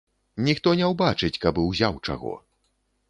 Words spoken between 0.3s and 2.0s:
Ніхто не ўбачыць, каб і ўзяў